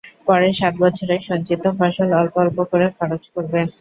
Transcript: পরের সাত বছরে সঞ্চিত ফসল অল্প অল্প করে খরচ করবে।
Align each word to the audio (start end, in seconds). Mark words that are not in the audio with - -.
পরের 0.27 0.53
সাত 0.59 0.73
বছরে 0.83 1.15
সঞ্চিত 1.27 1.63
ফসল 1.77 2.09
অল্প 2.19 2.33
অল্প 2.43 2.57
করে 2.71 2.87
খরচ 2.97 3.23
করবে। 3.33 3.59